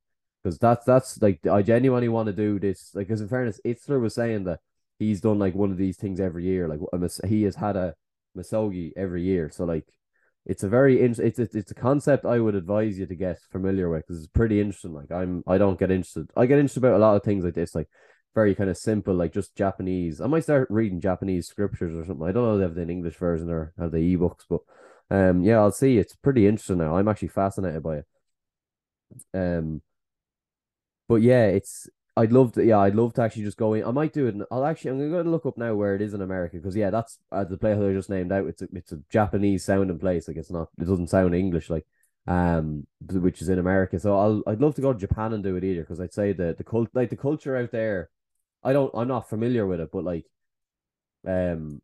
Because 0.44 0.58
that's 0.58 0.86
that's 0.86 1.22
like 1.22 1.46
I 1.48 1.62
genuinely 1.62 2.10
want 2.10 2.28
to 2.28 2.34
do 2.34 2.60
this. 2.60 2.92
Like, 2.96 3.08
because 3.08 3.22
in 3.22 3.30
fairness, 3.30 3.62
Itzler 3.66 4.02
was 4.02 4.16
saying 4.16 4.46
that 4.46 4.60
he's 5.00 5.22
done 5.22 5.40
like 5.40 5.56
one 5.56 5.72
of 5.72 5.78
these 5.78 5.98
things 5.98 6.20
every 6.20 6.46
year. 6.46 6.68
Like, 6.68 6.80
he 7.28 7.44
has 7.44 7.56
had 7.56 7.76
a 7.76 7.96
masogi 8.38 8.92
every 8.96 9.24
year. 9.24 9.50
So 9.52 9.66
like 9.66 9.86
it's 10.46 10.64
a 10.64 10.70
very 10.70 11.02
in- 11.02 11.12
it's 11.20 11.40
it's 11.40 11.56
it's 11.56 11.72
a 11.72 11.76
concept 11.76 12.26
I 12.26 12.40
would 12.40 12.56
advise 12.56 12.98
you 12.98 13.06
to 13.06 13.16
get 13.16 13.40
familiar 13.52 13.90
with 13.90 14.08
because 14.08 14.18
it's 14.24 14.28
pretty 14.32 14.60
interesting. 14.62 14.94
Like 14.94 15.12
I'm 15.12 15.44
I 15.48 15.58
don't 15.58 15.80
get 15.80 15.92
interested. 15.92 16.30
I 16.36 16.46
get 16.46 16.60
interested 16.60 16.80
about 16.84 16.96
a 16.96 17.00
lot 17.00 17.16
of 17.16 17.24
things 17.24 17.44
like 17.46 17.54
this, 17.54 17.76
like 17.76 17.88
very 18.34 18.56
kind 18.56 18.70
of 18.70 18.78
simple, 18.78 19.14
like 19.14 19.34
just 19.34 19.56
Japanese. 19.56 20.20
I 20.22 20.28
might 20.28 20.44
start 20.44 20.68
reading 20.72 21.00
Japanese 21.02 21.48
scriptures 21.48 21.94
or 21.96 22.06
something. 22.06 22.28
I 22.28 22.32
don't 22.32 22.44
know 22.46 22.54
if 22.56 22.60
they 22.60 22.64
have 22.82 22.88
the 22.88 22.92
English 22.94 23.16
version 23.18 23.50
or 23.50 23.74
have 23.78 23.92
the 23.92 23.98
ebooks, 24.18 24.46
but 24.50 24.62
um 25.16 25.44
yeah, 25.44 25.58
I'll 25.60 25.72
see. 25.72 25.98
It's 25.98 26.16
pretty 26.16 26.48
interesting 26.48 26.78
now. 26.80 26.96
I'm 26.98 27.08
actually 27.08 27.28
fascinated 27.30 27.84
by 27.84 27.98
it. 27.98 28.06
Um 29.34 29.82
but 31.08 31.16
yeah, 31.22 31.46
it's 31.48 31.90
I'd 32.18 32.34
love 32.34 32.54
to. 32.54 32.66
Yeah, 32.66 32.80
I'd 32.80 32.96
love 32.96 33.14
to 33.14 33.22
actually 33.22 33.44
just 33.44 33.58
go 33.58 33.74
in. 33.74 33.86
I 33.86 33.92
might 33.92 34.14
do 34.14 34.28
it. 34.28 34.36
And 34.36 34.44
I'll 34.52 34.66
actually. 34.66 34.92
I'm 34.92 35.12
going 35.12 35.24
to 35.24 35.30
look 35.30 35.46
up 35.46 35.58
now 35.58 35.74
where 35.76 35.96
it 35.96 36.02
is 36.02 36.14
in 36.14 36.22
America 36.22 36.58
because 36.58 36.76
yeah, 36.76 36.90
that's 36.90 37.20
uh, 37.32 37.46
the 37.46 37.58
place 37.58 37.78
I 37.78 37.94
just 37.94 38.10
named 38.10 38.32
out. 38.32 38.48
It's 38.48 38.62
a, 38.62 38.68
it's 38.74 38.92
a 38.92 39.00
Japanese 39.10 39.64
sounding 39.64 40.00
place. 40.00 40.28
Like 40.28 40.38
it's 40.38 40.52
not. 40.52 40.70
It 40.80 40.86
doesn't 40.86 41.10
sound 41.10 41.34
English. 41.36 41.70
Like 41.70 41.86
um, 42.28 42.86
which 43.00 43.42
is 43.42 43.50
in 43.50 43.60
America. 43.60 44.00
So 44.00 44.18
I'll. 44.18 44.44
I'd 44.46 44.62
love 44.62 44.76
to 44.76 44.82
go 44.82 44.92
to 44.94 45.00
Japan 45.00 45.34
and 45.34 45.44
do 45.44 45.56
it 45.56 45.64
either 45.64 45.82
because 45.82 46.02
I'd 46.02 46.14
say 46.14 46.34
the 46.34 46.54
the 46.58 46.64
cult 46.64 46.90
like 46.94 47.10
the 47.10 47.18
culture 47.18 47.56
out 47.56 47.72
there. 47.72 48.10
I 48.64 48.74
don't. 48.74 48.92
I'm 48.94 49.08
not 49.08 49.30
familiar 49.30 49.66
with 49.66 49.80
it, 49.80 49.90
but 49.92 50.04
like, 50.04 50.26
um, 51.26 51.82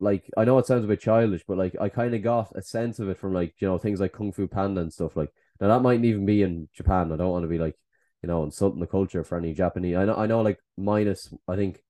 like 0.00 0.28
I 0.36 0.44
know 0.44 0.58
it 0.58 0.66
sounds 0.66 0.84
a 0.84 0.88
bit 0.88 1.00
childish, 1.00 1.44
but 1.46 1.56
like 1.56 1.76
I 1.80 1.88
kind 1.88 2.14
of 2.14 2.22
got 2.22 2.52
a 2.56 2.62
sense 2.62 2.98
of 2.98 3.08
it 3.08 3.18
from 3.18 3.32
like 3.32 3.54
you 3.58 3.68
know 3.68 3.78
things 3.78 4.00
like 4.00 4.12
Kung 4.12 4.32
Fu 4.32 4.46
Panda 4.48 4.80
and 4.80 4.92
stuff. 4.92 5.16
Like 5.16 5.32
now 5.60 5.68
that 5.68 5.82
mightn't 5.82 6.04
even 6.04 6.26
be 6.26 6.42
in 6.42 6.68
Japan. 6.74 7.12
I 7.12 7.16
don't 7.16 7.30
want 7.30 7.44
to 7.44 7.48
be 7.48 7.58
like 7.58 7.76
you 8.24 8.28
know, 8.28 8.42
insulting 8.42 8.80
the 8.80 8.86
culture 8.86 9.22
for 9.22 9.36
any 9.36 9.52
Japanese. 9.52 9.96
I 9.96 10.06
know, 10.06 10.16
I 10.16 10.24
know, 10.24 10.40
like 10.40 10.58
minus, 10.78 11.28
I 11.46 11.56
think 11.56 11.82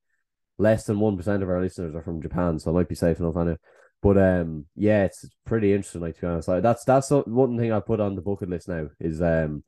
less 0.58 0.84
than 0.84 0.98
one 0.98 1.16
percent 1.16 1.44
of 1.44 1.48
our 1.48 1.60
listeners 1.60 1.94
are 1.94 2.02
from 2.02 2.20
Japan, 2.20 2.58
so 2.58 2.72
I 2.72 2.74
might 2.74 2.88
be 2.88 2.96
safe 2.96 3.20
enough 3.20 3.36
on 3.36 3.50
it. 3.50 3.60
But 4.02 4.18
um, 4.18 4.66
yeah, 4.74 5.04
it's, 5.04 5.24
pretty 5.46 5.72
interesting. 5.72 6.00
Like 6.00 6.16
to 6.16 6.20
be 6.22 6.26
honest, 6.26 6.48
like, 6.48 6.64
that's 6.64 6.82
that's 6.84 7.10
one 7.10 7.56
thing 7.56 7.70
I 7.70 7.78
put 7.78 8.00
on 8.00 8.16
the 8.16 8.20
bucket 8.20 8.48
list 8.48 8.68
now 8.68 8.88
is 8.98 9.22
um 9.22 9.62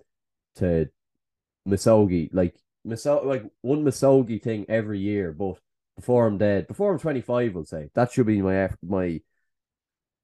to 0.57 0.89
misogi 1.69 2.31
like 2.33 2.57
miso 2.85 3.25
like 3.25 3.45
one 3.61 3.85
misogi 3.85 4.43
thing 4.43 4.67
every 4.69 4.99
year, 4.99 5.33
but 5.33 5.59
before 5.95 6.27
I'm 6.27 6.37
dead, 6.37 6.67
before 6.67 6.93
I'm 6.93 6.99
25, 6.99 7.55
we'll 7.55 7.65
say 7.65 7.91
that 7.95 8.11
should 8.11 8.27
be 8.27 8.43
my 8.43 8.71
my 8.85 9.21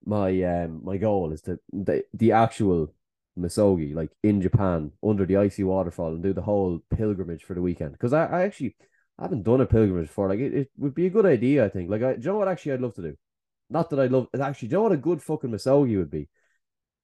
my 0.04 0.42
um 0.42 0.80
my 0.82 0.96
goal 0.96 1.30
is 1.30 1.42
to 1.42 1.60
the 1.72 2.02
the 2.12 2.32
actual 2.32 2.92
Misogi, 3.38 3.94
like 3.94 4.10
in 4.22 4.40
Japan, 4.40 4.92
under 5.02 5.24
the 5.24 5.36
icy 5.36 5.64
waterfall, 5.64 6.14
and 6.14 6.22
do 6.22 6.32
the 6.32 6.42
whole 6.42 6.80
pilgrimage 6.94 7.44
for 7.44 7.54
the 7.54 7.62
weekend. 7.62 7.92
Because 7.92 8.12
I, 8.12 8.26
I 8.26 8.42
actually 8.42 8.76
I 9.18 9.24
haven't 9.24 9.44
done 9.44 9.60
a 9.60 9.66
pilgrimage 9.66 10.08
before. 10.08 10.28
Like 10.28 10.40
it, 10.40 10.54
it 10.54 10.70
would 10.76 10.94
be 10.94 11.06
a 11.06 11.10
good 11.10 11.26
idea, 11.26 11.64
I 11.64 11.68
think. 11.68 11.90
Like, 11.90 12.02
I, 12.02 12.14
do 12.14 12.20
you 12.20 12.26
know 12.28 12.38
what 12.38 12.48
actually 12.48 12.72
I'd 12.72 12.80
love 12.80 12.94
to 12.94 13.02
do? 13.02 13.16
Not 13.70 13.90
that 13.90 14.00
I 14.00 14.06
love 14.06 14.28
actually. 14.38 14.68
Do 14.68 14.72
you 14.72 14.78
know 14.78 14.82
what 14.84 14.92
a 14.92 14.96
good 14.98 15.22
fucking 15.22 15.50
Misogi 15.50 15.96
would 15.96 16.10
be? 16.10 16.28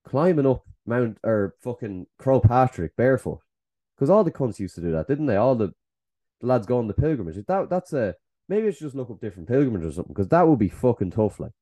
Climbing 0.04 0.47
up 0.47 0.64
Mount 0.87 1.18
or 1.23 1.54
fucking 1.62 2.06
Croagh 2.20 2.42
Patrick 2.42 2.97
barefoot. 2.97 3.40
Because 3.97 4.11
all 4.11 4.25
the 4.25 4.30
cunts 4.30 4.58
used 4.58 4.75
to 4.76 4.80
do 4.80 4.92
that, 4.92 5.08
didn't 5.08 5.26
they? 5.26 5.37
All 5.37 5.54
the, 5.54 5.73
the 6.40 6.47
lads 6.47 6.66
go 6.66 6.78
on 6.78 6.88
the 6.88 6.94
pilgrimage. 6.94 7.44
That 7.47 7.68
that's 7.70 7.92
a 7.92 8.14
maybe 8.49 8.68
I 8.68 8.70
should 8.70 8.87
just 8.87 8.94
look 8.94 9.11
up 9.11 9.20
different 9.20 9.49
pilgrimages 9.49 9.92
or 9.92 9.92
something. 9.92 10.12
Because 10.12 10.28
that 10.28 10.47
would 10.47 10.58
be 10.58 10.68
fucking 10.68 11.11
tough. 11.11 11.40
Like, 11.40 11.52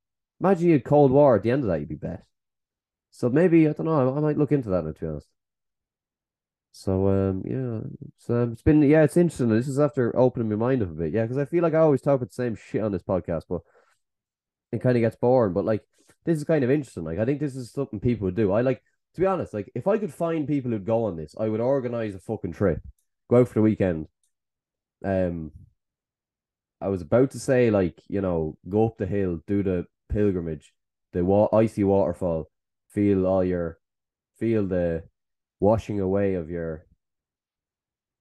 imagine 0.40 0.66
you 0.66 0.72
had 0.74 0.84
Cold 0.84 1.12
War 1.12 1.36
at 1.36 1.42
the 1.42 1.50
end 1.50 1.62
of 1.62 1.68
that, 1.68 1.80
you'd 1.80 1.88
be 1.88 1.94
bet. 1.94 2.24
So 3.16 3.30
maybe 3.30 3.66
I 3.66 3.72
don't 3.72 3.86
know. 3.86 4.14
I, 4.14 4.20
might 4.20 4.36
look 4.36 4.52
into 4.52 4.68
that. 4.68 4.82
To 4.82 4.92
be 4.92 5.06
honest. 5.06 5.26
So 6.72 7.08
um 7.08 7.42
yeah, 7.46 7.80
so 8.18 8.42
um, 8.42 8.52
it's 8.52 8.60
been 8.60 8.82
yeah, 8.82 9.04
it's 9.04 9.16
interesting. 9.16 9.48
This 9.48 9.68
is 9.68 9.80
after 9.80 10.14
opening 10.14 10.50
my 10.50 10.56
mind 10.56 10.82
up 10.82 10.90
a 10.90 10.92
bit, 10.92 11.14
yeah, 11.14 11.22
because 11.22 11.38
I 11.38 11.46
feel 11.46 11.62
like 11.62 11.72
I 11.72 11.78
always 11.78 12.02
talk 12.02 12.16
about 12.16 12.28
the 12.28 12.34
same 12.34 12.56
shit 12.56 12.82
on 12.82 12.92
this 12.92 13.02
podcast, 13.02 13.44
but 13.48 13.62
it 14.70 14.82
kind 14.82 14.98
of 14.98 15.00
gets 15.00 15.16
boring. 15.16 15.54
But 15.54 15.64
like 15.64 15.82
this 16.26 16.36
is 16.36 16.44
kind 16.44 16.62
of 16.62 16.70
interesting. 16.70 17.04
Like 17.04 17.18
I 17.18 17.24
think 17.24 17.40
this 17.40 17.56
is 17.56 17.72
something 17.72 18.00
people 18.00 18.26
would 18.26 18.36
do. 18.36 18.52
I 18.52 18.60
like 18.60 18.82
to 19.14 19.20
be 19.22 19.26
honest. 19.26 19.54
Like 19.54 19.72
if 19.74 19.86
I 19.86 19.96
could 19.96 20.12
find 20.12 20.46
people 20.46 20.70
who'd 20.70 20.84
go 20.84 21.04
on 21.04 21.16
this, 21.16 21.34
I 21.40 21.48
would 21.48 21.60
organize 21.60 22.14
a 22.14 22.18
fucking 22.18 22.52
trip, 22.52 22.82
go 23.30 23.40
out 23.40 23.48
for 23.48 23.54
the 23.54 23.62
weekend. 23.62 24.08
Um, 25.02 25.52
I 26.82 26.88
was 26.88 27.00
about 27.00 27.30
to 27.30 27.38
say 27.38 27.70
like 27.70 28.02
you 28.08 28.20
know 28.20 28.58
go 28.68 28.88
up 28.88 28.98
the 28.98 29.06
hill, 29.06 29.40
do 29.46 29.62
the 29.62 29.86
pilgrimage, 30.10 30.74
the 31.14 31.24
wa- 31.24 31.48
icy 31.54 31.82
waterfall, 31.82 32.50
feel 32.96 33.26
all 33.26 33.44
your 33.44 33.78
feel 34.38 34.66
the 34.66 35.02
washing 35.60 36.00
away 36.00 36.32
of 36.34 36.48
your 36.48 36.86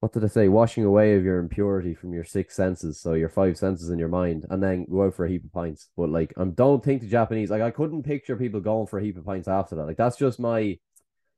what 0.02 0.12
did 0.12 0.26
I 0.26 0.28
say? 0.28 0.50
Washing 0.50 0.84
away 0.84 1.16
of 1.16 1.24
your 1.24 1.40
impurity 1.40 1.96
from 1.96 2.14
your 2.14 2.26
six 2.26 2.56
senses, 2.56 3.00
so 3.00 3.14
your 3.14 3.30
five 3.30 3.58
senses 3.58 3.90
in 3.90 3.98
your 3.98 4.10
mind, 4.10 4.46
and 4.52 4.62
then 4.62 4.86
go 4.86 5.06
out 5.06 5.16
for 5.16 5.26
a 5.26 5.30
heap 5.30 5.46
of 5.46 5.54
pints. 5.54 5.88
But 5.98 6.10
like, 6.10 6.34
I'm 6.38 6.52
don't 6.52 6.84
think 6.84 7.02
the 7.02 7.08
Japanese 7.08 7.50
like 7.50 7.62
I 7.62 7.72
couldn't 7.72 8.04
picture 8.04 8.36
people 8.36 8.60
going 8.60 8.86
for 8.86 9.00
a 9.00 9.04
heap 9.04 9.18
of 9.18 9.26
pints 9.26 9.48
after 9.48 9.76
that. 9.76 9.86
Like 9.86 9.98
that's 9.98 10.18
just 10.18 10.40
my 10.40 10.78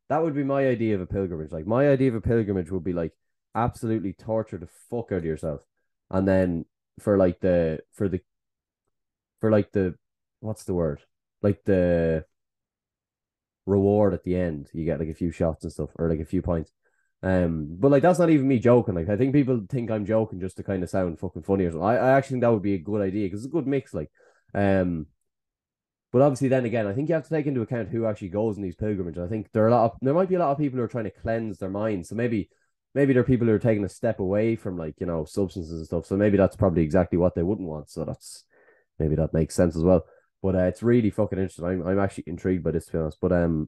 that 0.10 0.22
would 0.24 0.36
be 0.36 0.44
my 0.44 0.68
idea 0.68 0.96
of 0.96 1.02
a 1.02 1.06
pilgrimage. 1.06 1.52
Like 1.52 1.68
my 1.68 1.88
idea 1.88 2.10
of 2.10 2.16
a 2.16 2.22
pilgrimage 2.22 2.72
would 2.72 2.84
be 2.84 2.94
like 2.94 3.14
absolutely 3.56 4.14
torture 4.14 4.58
the 4.58 4.68
fuck 4.90 5.12
out 5.12 5.20
of 5.20 5.26
yourself, 5.26 5.62
and 6.10 6.28
then 6.28 6.66
for 7.00 7.18
like 7.18 7.40
the 7.40 7.80
for 7.94 8.10
the 8.10 8.20
for 9.40 9.52
like 9.52 9.72
the 9.72 9.96
what's 10.40 10.66
the 10.66 10.74
word 10.74 11.02
like 11.42 11.64
the 11.66 12.26
reward 13.68 14.14
at 14.14 14.24
the 14.24 14.36
end. 14.36 14.70
You 14.74 14.86
get 14.86 15.00
like 15.00 15.10
a 15.10 15.14
few 15.14 15.32
shots 15.32 15.64
and 15.64 15.72
stuff 15.72 15.90
or 15.96 16.10
like 16.10 16.20
a 16.20 16.26
few 16.26 16.42
points. 16.42 16.72
Um 17.22 17.68
but 17.70 17.92
like 17.92 18.02
that's 18.02 18.20
not 18.20 18.30
even 18.30 18.48
me 18.48 18.60
joking. 18.60 18.96
Like 18.96 19.10
i 19.10 19.18
think 19.18 19.34
people 19.34 19.62
think 19.70 19.92
i'm 19.92 20.06
joking 20.06 20.40
just 20.40 20.58
to 20.58 20.64
kind 20.64 20.84
of 20.84 20.90
sound 20.90 21.20
fucking 21.20 21.44
funny 21.44 21.66
or 21.66 21.72
something. 21.72 21.88
I, 21.88 21.98
I 21.98 22.12
actually 22.12 22.36
think 22.36 22.42
that 22.44 22.54
would 22.54 22.64
be 22.64 22.76
a 22.76 22.80
good 22.80 23.02
idea 23.02 23.26
because 23.26 23.44
it's 23.44 23.52
a 23.52 23.56
good 23.56 23.68
mix 23.68 23.94
like 23.94 24.10
um 24.54 25.08
but 26.14 26.22
obviously 26.22 26.48
then 26.48 26.66
again 26.66 26.88
i 26.88 26.94
think 26.94 27.10
you 27.10 27.16
have 27.16 27.28
to 27.28 27.30
take 27.30 27.48
into 27.48 27.62
account 27.62 27.90
who 27.90 28.06
actually 28.06 28.30
goes 28.30 28.56
in 28.56 28.64
these 28.64 28.76
pilgrimages. 28.76 29.22
I 29.22 29.28
think 29.28 29.52
there 29.52 29.64
are 29.64 29.68
a 29.68 29.72
lot 29.72 29.92
of 29.92 29.98
there 30.02 30.14
might 30.14 30.30
be 30.30 30.36
a 30.36 30.40
lot 30.40 30.52
of 30.52 30.58
people 30.58 30.78
who 30.78 30.84
are 30.84 30.88
trying 30.88 31.04
to 31.04 31.12
cleanse 31.12 31.58
their 31.58 31.70
minds 31.70 32.10
so 32.10 32.16
maybe 32.16 32.50
maybe 32.94 33.14
there 33.14 33.22
are 33.22 33.26
people 33.26 33.48
who 33.48 33.54
are 33.54 33.60
taking 33.60 33.84
a 33.84 33.90
step 33.90 34.20
away 34.20 34.56
from 34.56 34.78
like 34.78 34.96
you 35.00 35.06
know 35.06 35.26
substances 35.26 35.74
and 35.74 35.86
stuff. 35.86 36.06
So 36.06 36.18
maybe 36.18 36.38
that's 36.38 36.56
probably 36.56 36.84
exactly 36.84 37.18
what 37.18 37.36
they 37.36 37.44
wouldn't 37.44 37.68
want. 37.68 37.90
So 37.90 38.06
that's 38.06 38.44
maybe 39.00 39.16
that 39.16 39.34
makes 39.34 39.54
sense 39.54 39.76
as 39.76 39.84
well 39.84 40.06
but 40.48 40.56
uh, 40.56 40.60
it's 40.60 40.82
really 40.82 41.10
fucking 41.10 41.38
interesting. 41.38 41.66
I'm 41.66 41.86
I'm 41.86 42.00
actually 42.00 42.24
intrigued 42.28 42.64
by 42.64 42.72
this 42.72 42.86
to 42.86 42.92
be 42.94 42.98
honest. 43.00 43.18
But 43.20 43.34
um, 43.34 43.68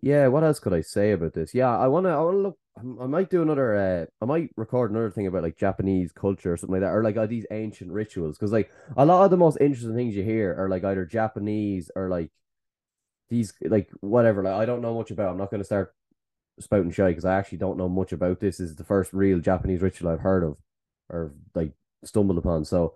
yeah, 0.00 0.26
what 0.26 0.42
else 0.42 0.58
could 0.58 0.74
I 0.74 0.80
say 0.80 1.12
about 1.12 1.32
this? 1.32 1.54
Yeah, 1.54 1.78
I 1.78 1.86
wanna 1.86 2.08
I 2.08 2.20
wanna 2.20 2.38
look. 2.38 2.58
I 2.76 3.06
might 3.06 3.30
do 3.30 3.40
another. 3.40 3.76
Uh, 3.76 4.06
I 4.20 4.26
might 4.26 4.50
record 4.56 4.90
another 4.90 5.12
thing 5.12 5.28
about 5.28 5.44
like 5.44 5.56
Japanese 5.56 6.10
culture 6.10 6.52
or 6.52 6.56
something 6.56 6.72
like 6.72 6.80
that, 6.80 6.92
or 6.92 7.04
like 7.04 7.28
these 7.28 7.46
ancient 7.52 7.92
rituals. 7.92 8.36
Because 8.36 8.50
like 8.50 8.72
a 8.96 9.06
lot 9.06 9.24
of 9.24 9.30
the 9.30 9.36
most 9.36 9.58
interesting 9.60 9.94
things 9.94 10.16
you 10.16 10.24
hear 10.24 10.56
are 10.58 10.68
like 10.68 10.82
either 10.82 11.04
Japanese 11.06 11.88
or 11.94 12.08
like 12.08 12.32
these 13.30 13.52
like 13.62 13.90
whatever. 14.00 14.42
Like 14.42 14.54
I 14.54 14.66
don't 14.66 14.82
know 14.82 14.96
much 14.96 15.12
about. 15.12 15.30
I'm 15.30 15.38
not 15.38 15.52
gonna 15.52 15.62
start 15.62 15.94
spouting 16.58 16.90
shy 16.90 17.10
because 17.10 17.24
I 17.24 17.38
actually 17.38 17.58
don't 17.58 17.78
know 17.78 17.88
much 17.88 18.10
about 18.10 18.40
this. 18.40 18.56
this. 18.56 18.70
Is 18.70 18.76
the 18.76 18.82
first 18.82 19.12
real 19.12 19.38
Japanese 19.38 19.82
ritual 19.82 20.10
I've 20.10 20.18
heard 20.18 20.42
of 20.42 20.56
or 21.08 21.32
like 21.54 21.74
stumbled 22.04 22.38
upon. 22.38 22.64
So 22.64 22.94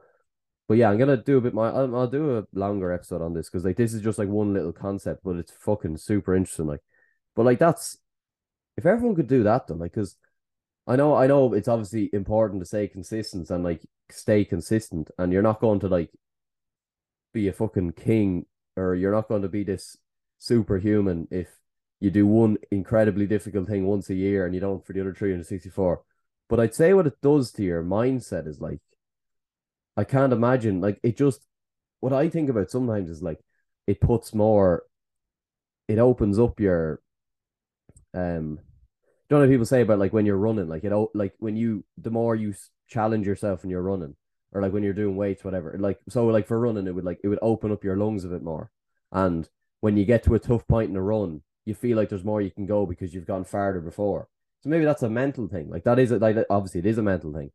but 0.69 0.77
yeah, 0.77 0.91
I'm 0.91 0.99
gonna 0.99 1.17
do 1.17 1.39
a 1.39 1.41
bit 1.41 1.55
more. 1.55 1.67
I'll, 1.67 1.95
I'll 1.97 2.07
do 2.09 2.39
a 2.39 2.47
longer 2.53 2.93
episode 2.93 3.23
on 3.23 3.35
this 3.35 3.49
because 3.49 3.65
like 3.65 3.77
this 3.77 3.95
is 3.95 4.03
just 4.03 4.19
like 4.19 4.29
one 4.29 4.53
little 4.53 4.73
concept, 4.73 5.23
but 5.25 5.37
it's 5.37 5.53
fucking 5.53 5.97
super 5.99 6.35
interesting. 6.35 6.67
Like, 6.67 6.83
but 7.35 7.45
like 7.45 7.59
that's 7.59 7.99
if 8.77 8.87
everyone 8.87 9.17
could 9.17 9.29
do 9.29 9.43
that, 9.45 9.67
then 9.67 9.79
like, 9.79 9.93
because 9.93 10.17
I 10.87 10.97
know, 10.97 11.15
I 11.15 11.27
know 11.27 11.53
it's 11.55 11.69
obviously 11.69 12.11
important 12.13 12.61
to 12.61 12.67
stay 12.67 12.89
consistent 12.89 13.51
and 13.51 13.65
like 13.65 13.83
stay 14.11 14.45
consistent, 14.45 15.11
and 15.19 15.33
you're 15.33 15.43
not 15.43 15.61
going 15.61 15.81
to 15.81 15.89
like 15.89 16.11
be 17.33 17.49
a 17.49 17.53
fucking 17.53 17.93
king 17.93 18.47
or 18.77 18.95
you're 18.95 19.13
not 19.13 19.29
going 19.29 19.43
to 19.43 19.49
be 19.49 19.65
this 19.65 19.97
superhuman 20.39 21.27
if 21.31 21.49
you 22.01 22.11
do 22.11 22.27
one 22.27 22.57
incredibly 22.71 23.27
difficult 23.27 23.69
thing 23.69 23.87
once 23.87 24.11
a 24.11 24.15
year 24.15 24.45
and 24.45 24.55
you 24.55 24.61
don't 24.61 24.87
for 24.87 24.93
the 24.93 25.01
other 25.01 25.15
364. 25.15 26.03
But 26.49 26.61
I'd 26.61 26.75
say 26.75 26.95
what 26.95 27.07
it 27.07 27.21
does 27.23 27.51
to 27.53 27.63
your 27.63 27.83
mindset 27.83 28.47
is 28.47 28.61
like 28.61 28.81
I 29.97 30.05
can't 30.05 30.33
imagine 30.33 30.81
like 30.81 31.01
it 31.03 31.17
just 31.17 31.41
what 32.01 32.13
I 32.13 32.29
think 32.29 32.51
about 32.51 32.71
sometimes 32.71 33.11
is 33.11 33.23
like 33.23 33.41
it 33.87 34.01
puts 34.01 34.35
more 34.35 34.85
it 35.89 35.99
opens 35.99 36.39
up 36.39 36.61
your 36.61 37.01
um 38.15 38.59
don't 39.29 39.43
know 39.43 39.49
people 39.49 39.67
say 39.67 39.83
about 39.83 39.99
like 39.99 40.13
when 40.13 40.27
you're 40.27 40.37
running 40.37 40.69
like 40.69 40.85
it 40.85 40.93
like 41.15 41.35
when 41.39 41.57
you 41.57 41.85
the 41.99 42.11
more 42.11 42.35
you 42.35 42.55
challenge 42.89 43.27
yourself 43.27 43.63
when 43.63 43.71
you're 43.71 43.83
running 43.83 44.15
or 44.53 44.63
like 44.63 44.73
when 44.73 44.83
you're 44.83 44.93
doing 44.93 45.17
weights 45.17 45.45
whatever 45.45 45.77
like 45.79 45.99
so 46.09 46.27
like 46.27 46.47
for 46.47 46.59
running 46.61 46.87
it 46.87 46.95
would 46.95 47.05
like 47.05 47.19
it 47.25 47.29
would 47.29 47.39
open 47.43 47.73
up 47.73 47.85
your 47.85 47.97
lungs 47.97 48.25
a 48.25 48.29
bit 48.29 48.43
more. 48.43 48.71
And 49.13 49.49
when 49.81 49.97
you 49.97 50.05
get 50.05 50.25
to 50.25 50.35
a 50.35 50.39
tough 50.39 50.67
point 50.67 50.91
in 50.91 50.97
a 50.97 51.03
run 51.03 51.43
you 51.65 51.75
feel 51.75 51.97
like 51.97 52.09
there's 52.09 52.25
more 52.25 52.41
you 52.41 52.51
can 52.51 52.67
go 52.67 52.87
because 52.87 53.13
you've 53.13 53.27
gone 53.27 53.45
farther 53.45 53.81
before. 53.81 54.29
So 54.61 54.71
maybe 54.71 54.85
that's 54.85 55.03
a 55.03 55.11
mental 55.11 55.49
thing 55.49 55.69
like 55.71 55.85
that 55.85 55.99
is 55.99 56.11
a, 56.11 56.19
like 56.19 56.37
obviously 56.49 56.81
it 56.81 56.87
is 56.87 56.99
a 56.99 57.03
mental 57.03 57.33
thing 57.33 57.51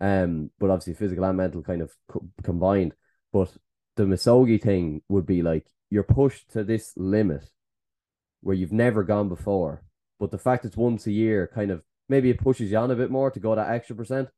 um, 0.00 0.50
but 0.58 0.70
obviously 0.70 0.94
physical 0.94 1.24
and 1.24 1.36
mental 1.36 1.62
kind 1.62 1.82
of 1.82 1.92
co- 2.08 2.28
combined. 2.42 2.94
But 3.32 3.52
the 3.96 4.04
Misogi 4.04 4.60
thing 4.60 5.02
would 5.08 5.26
be 5.26 5.42
like 5.42 5.66
you're 5.90 6.02
pushed 6.02 6.50
to 6.52 6.64
this 6.64 6.92
limit 6.96 7.44
where 8.40 8.56
you've 8.56 8.72
never 8.72 9.04
gone 9.04 9.28
before, 9.28 9.82
but 10.18 10.30
the 10.30 10.38
fact 10.38 10.64
it's 10.64 10.76
once 10.76 11.06
a 11.06 11.12
year 11.12 11.50
kind 11.54 11.70
of 11.70 11.82
maybe 12.08 12.30
it 12.30 12.38
pushes 12.38 12.70
you 12.70 12.78
on 12.78 12.90
a 12.90 12.96
bit 12.96 13.10
more 13.10 13.30
to 13.30 13.40
go 13.40 13.54
that 13.54 13.70
extra 13.70 13.96
percent. 13.96 14.28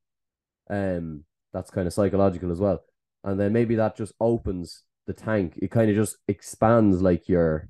Um, 0.68 1.25
that's 1.52 1.70
kind 1.70 1.87
of 1.87 1.92
psychological 1.92 2.50
as 2.50 2.58
well, 2.58 2.82
and 3.23 3.38
then 3.38 3.52
maybe 3.52 3.76
that 3.76 3.96
just 3.96 4.12
opens 4.20 4.82
the 5.06 5.12
tank. 5.12 5.58
It 5.58 5.70
kind 5.70 5.90
of 5.90 5.96
just 5.96 6.16
expands 6.28 7.00
like 7.00 7.28
your 7.28 7.68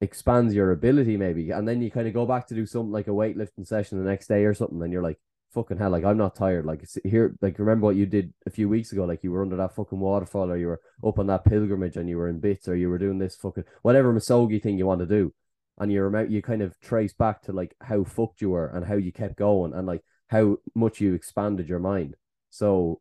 expands 0.00 0.54
your 0.54 0.70
ability 0.70 1.16
maybe, 1.16 1.50
and 1.50 1.66
then 1.66 1.82
you 1.82 1.90
kind 1.90 2.06
of 2.06 2.14
go 2.14 2.26
back 2.26 2.46
to 2.48 2.54
do 2.54 2.66
something 2.66 2.92
like 2.92 3.08
a 3.08 3.10
weightlifting 3.10 3.66
session 3.66 3.98
the 3.98 4.08
next 4.08 4.28
day 4.28 4.44
or 4.44 4.54
something, 4.54 4.80
and 4.82 4.92
you're 4.92 5.02
like, 5.02 5.18
fucking 5.52 5.78
hell, 5.78 5.90
like 5.90 6.04
I'm 6.04 6.16
not 6.18 6.34
tired. 6.34 6.66
Like 6.66 6.84
here, 7.04 7.34
like 7.40 7.58
remember 7.58 7.86
what 7.86 7.96
you 7.96 8.06
did 8.06 8.32
a 8.46 8.50
few 8.50 8.68
weeks 8.68 8.92
ago? 8.92 9.04
Like 9.04 9.22
you 9.22 9.32
were 9.32 9.42
under 9.42 9.56
that 9.56 9.74
fucking 9.74 9.98
waterfall, 9.98 10.50
or 10.50 10.56
you 10.56 10.68
were 10.68 10.80
up 11.06 11.18
on 11.18 11.26
that 11.28 11.44
pilgrimage, 11.44 11.96
and 11.96 12.08
you 12.08 12.16
were 12.16 12.28
in 12.28 12.40
bits, 12.40 12.68
or 12.68 12.76
you 12.76 12.88
were 12.88 12.98
doing 12.98 13.18
this 13.18 13.36
fucking 13.36 13.64
whatever 13.82 14.12
misogi 14.12 14.60
thing 14.62 14.78
you 14.78 14.86
want 14.86 15.00
to 15.00 15.06
do, 15.06 15.32
and 15.78 15.92
you 15.92 16.02
remember 16.02 16.30
you 16.30 16.42
kind 16.42 16.62
of 16.62 16.78
trace 16.80 17.12
back 17.12 17.42
to 17.42 17.52
like 17.52 17.74
how 17.80 18.04
fucked 18.04 18.40
you 18.40 18.50
were 18.50 18.68
and 18.68 18.86
how 18.86 18.96
you 18.96 19.12
kept 19.12 19.36
going, 19.36 19.72
and 19.74 19.86
like 19.86 20.02
how 20.28 20.58
much 20.74 21.00
you 21.00 21.14
expanded 21.14 21.68
your 21.68 21.78
mind. 21.78 22.16
So 22.50 23.00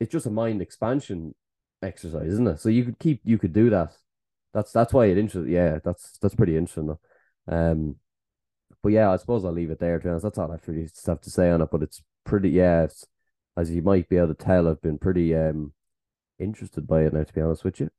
it's 0.00 0.12
just 0.12 0.26
a 0.26 0.30
mind 0.30 0.62
expansion 0.62 1.34
exercise, 1.82 2.28
isn't 2.28 2.48
it? 2.48 2.60
So 2.60 2.68
you 2.68 2.84
could 2.84 2.98
keep, 2.98 3.20
you 3.24 3.38
could 3.38 3.52
do 3.52 3.70
that. 3.70 3.94
That's 4.52 4.72
that's 4.72 4.92
why 4.92 5.06
it 5.06 5.18
interesting. 5.18 5.52
Yeah, 5.52 5.78
that's 5.84 6.18
that's 6.18 6.34
pretty 6.34 6.56
interesting. 6.56 6.86
Though. 6.86 7.00
Um, 7.48 7.96
but 8.86 8.92
yeah, 8.92 9.10
I 9.10 9.16
suppose 9.16 9.44
I'll 9.44 9.50
leave 9.50 9.72
it 9.72 9.80
there. 9.80 9.98
To 9.98 10.04
be 10.04 10.08
honest, 10.10 10.22
that's 10.22 10.38
all 10.38 10.52
I 10.52 10.58
really 10.64 10.88
have 11.08 11.20
to 11.22 11.28
say 11.28 11.50
on 11.50 11.60
it. 11.60 11.70
But 11.72 11.82
it's 11.82 12.04
pretty, 12.22 12.50
yeah. 12.50 12.86
as 13.56 13.68
you 13.72 13.82
might 13.82 14.08
be 14.08 14.16
able 14.16 14.28
to 14.28 14.34
tell, 14.34 14.68
I've 14.68 14.80
been 14.80 14.96
pretty 14.96 15.34
um 15.34 15.72
interested 16.38 16.86
by 16.86 17.02
it 17.02 17.12
now. 17.12 17.24
To 17.24 17.32
be 17.32 17.40
honest 17.40 17.64
with 17.64 17.80
you. 17.80 17.90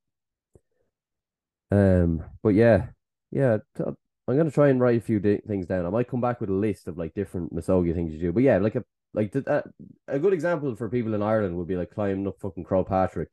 Um, 1.71 2.23
but 2.41 2.53
yeah, 2.55 2.85
yeah. 3.31 3.57
i 3.77 3.83
am 4.29 4.37
gonna 4.37 4.49
try 4.49 4.69
and 4.69 4.79
write 4.79 4.99
a 4.99 5.01
few 5.01 5.19
things 5.19 5.65
down. 5.65 5.85
I 5.85 5.89
might 5.89 6.07
come 6.07 6.21
back 6.21 6.39
with 6.39 6.49
a 6.49 6.53
list 6.53 6.87
of 6.87 6.97
like 6.97 7.13
different 7.13 7.53
misogi 7.53 7.93
things 7.93 8.13
you 8.13 8.21
do. 8.21 8.31
But 8.31 8.43
yeah, 8.43 8.57
like 8.59 8.75
a 8.75 8.85
like 9.13 9.33
the, 9.33 9.43
uh, 9.45 9.63
a 10.07 10.19
good 10.19 10.31
example 10.31 10.73
for 10.77 10.87
people 10.87 11.13
in 11.15 11.21
Ireland 11.21 11.57
would 11.57 11.67
be 11.67 11.75
like 11.75 11.91
climbing 11.91 12.29
up 12.29 12.39
fucking 12.39 12.63
Croagh 12.63 12.87
Patrick 12.87 13.27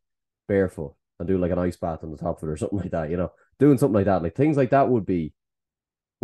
barefoot 0.49 0.97
and 1.21 1.29
do 1.29 1.39
like 1.39 1.53
an 1.53 1.61
ice 1.61 1.77
bath 1.77 2.03
on 2.03 2.11
the 2.11 2.19
top 2.19 2.43
of 2.43 2.49
it 2.49 2.53
or 2.53 2.57
something 2.57 2.81
like 2.81 2.91
that. 2.91 3.11
You 3.11 3.17
know, 3.17 3.31
doing 3.61 3.79
something 3.79 3.95
like 3.95 4.07
that. 4.07 4.25
Like 4.25 4.35
things 4.35 4.57
like 4.57 4.71
that 4.71 4.89
would 4.89 5.07
be 5.07 5.33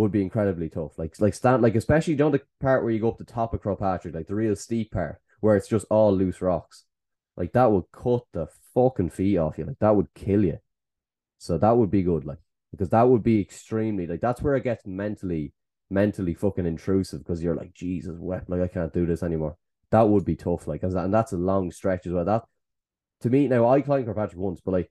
would 0.01 0.13
be 0.13 0.23
incredibly 0.23 0.69
tough. 0.69 0.99
Like 0.99 1.15
like 1.21 1.35
stand 1.35 1.63
like 1.63 1.75
especially 1.75 2.15
don't 2.15 2.33
the 2.33 2.43
part 2.61 2.83
where 2.83 2.93
you 2.93 3.01
go 3.01 3.11
up 3.11 3.19
the 3.19 3.25
top 3.25 3.53
of 3.53 3.63
Croagh 3.63 3.79
Patrick, 3.79 4.15
like 4.15 4.27
the 4.27 4.35
real 4.35 4.57
steep 4.57 4.93
part 4.93 5.21
where 5.41 5.57
it's 5.57 5.69
just 5.69 5.87
all 5.91 6.15
loose 6.15 6.41
rocks. 6.41 6.85
Like 7.37 7.53
that 7.53 7.71
would 7.71 7.85
cut 7.93 8.23
the 8.33 8.49
fucking 8.75 9.11
feet 9.11 9.39
off 9.39 9.59
you. 9.59 9.67
Like 9.67 9.79
that 9.81 9.95
would 9.95 10.13
kill 10.15 10.45
you. 10.45 10.59
So 11.39 11.59
that 11.59 11.77
would 11.77 11.91
be 11.91 12.03
good, 12.03 12.25
like 12.25 12.39
because 12.71 12.89
that 12.91 13.09
would 13.09 13.23
be 13.23 13.41
extremely 13.41 14.07
like 14.07 14.21
that's 14.21 14.43
where 14.43 14.57
it 14.57 14.65
gets 14.65 14.87
mentally 14.87 15.53
mentally 15.91 16.35
fucking 16.35 16.67
intrusive 16.67 17.21
because 17.21 17.43
you're 17.43 17.57
like 17.57 17.75
Jesus 17.75 18.17
wet 18.19 18.49
like 18.49 18.63
I 18.63 18.69
can't 18.69 18.93
do 18.93 19.07
this 19.07 19.23
anymore. 19.23 19.57
That 19.91 20.09
would 20.09 20.25
be 20.25 20.37
tough, 20.37 20.67
like 20.67 20.83
and 20.83 21.13
that's 21.13 21.33
a 21.33 21.37
long 21.37 21.71
stretch 21.71 22.07
as 22.07 22.13
well. 22.13 22.25
That 22.25 22.45
to 23.23 23.31
me 23.31 23.49
now 23.49 23.69
I 23.69 23.83
climbed 23.83 24.07
Croagh 24.07 24.17
Patrick 24.17 24.41
once, 24.41 24.61
but 24.65 24.73
like 24.73 24.91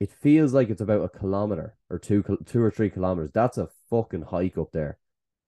it 0.00 0.10
feels 0.10 0.52
like 0.52 0.70
it's 0.70 0.80
about 0.80 1.04
a 1.04 1.08
kilometer 1.08 1.76
or 1.90 1.98
two, 1.98 2.24
two 2.46 2.62
or 2.62 2.70
three 2.70 2.90
kilometers. 2.90 3.30
That's 3.32 3.58
a 3.58 3.68
fucking 3.90 4.22
hike 4.22 4.58
up 4.58 4.72
there. 4.72 4.98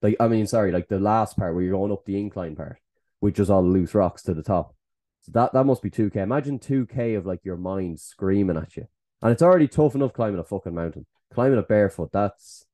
Like, 0.02 0.16
I 0.18 0.28
mean, 0.28 0.47
sorry, 0.47 0.73
like 0.73 0.88
the 0.88 0.99
last 0.99 1.37
part 1.37 1.54
where 1.54 1.62
you're 1.62 1.73
going 1.76 1.92
up 1.92 2.04
the 2.04 2.18
incline 2.18 2.56
part, 2.56 2.78
which 3.20 3.38
is 3.38 3.50
all 3.50 3.62
loose 3.62 3.94
rocks 3.94 4.23
to 4.23 4.35
the 4.35 4.42
top. 4.42 4.75
So 5.23 5.32
that 5.32 5.52
that 5.52 5.64
must 5.64 5.82
be 5.82 5.90
two 5.90 6.09
k. 6.11 6.20
Imagine 6.20 6.59
two 6.59 6.87
k 6.87 7.14
of 7.14 7.26
like 7.26 7.44
your 7.44 7.56
mind 7.56 8.00
screaming 8.00 8.56
at 8.56 8.76
you, 8.76 8.87
and 9.20 9.30
it's 9.32 9.42
already 9.42 9.68
tough 9.68 9.94
enough 9.94 10.14
climbing 10.14 10.40
a 10.40 10.44
fucking 10.44 10.75
mountain. 10.75 11.06
Climbing 11.32 11.59
it 11.59 11.68
barefoot, 11.68 12.11
that's 12.12 12.64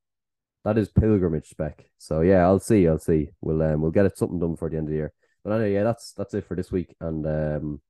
that 0.65 0.79
is 0.79 0.89
pilgrimage 0.89 1.49
spec. 1.49 1.91
So 1.99 2.21
yeah, 2.21 2.45
I'll 2.45 2.61
see, 2.61 2.87
I'll 2.87 2.99
see. 2.99 3.31
We'll 3.41 3.63
um 3.63 3.81
we'll 3.81 3.91
get 3.91 4.07
it 4.07 4.17
something 4.17 4.39
done 4.39 4.57
for 4.57 4.71
the 4.71 4.77
end 4.77 4.87
of 4.87 4.91
the 4.91 4.97
year. 4.97 5.13
But 5.43 5.53
anyway, 5.55 5.75
yeah, 5.75 5.83
that's 5.83 6.13
that's 6.13 6.35
it 6.35 6.47
for 6.47 6.55
this 6.55 6.71
week, 6.71 6.95
and 7.01 7.27
um 7.27 7.81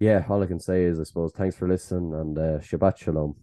yeah, 0.00 0.24
all 0.30 0.42
I 0.42 0.46
can 0.46 0.60
say 0.60 0.84
is, 0.84 0.98
I 0.98 1.02
suppose, 1.02 1.32
thanks 1.36 1.54
for 1.56 1.68
listening 1.68 2.14
and 2.14 2.38
uh, 2.38 2.58
Shabbat 2.60 2.96
Shalom. 2.96 3.36